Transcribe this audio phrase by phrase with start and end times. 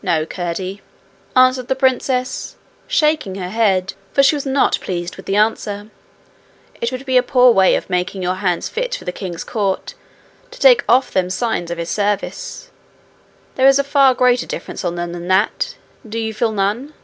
[0.00, 0.80] 'No, Curdie,'
[1.36, 5.90] answered the princess, shaking her head, for she was not pleased with the answer.
[6.80, 9.92] 'It would be a poor way of making your hands fit for the king's court
[10.52, 12.70] to take off them signs of his service.
[13.56, 15.74] There is a far greater difference on them than that.
[16.08, 16.94] Do you feel none?'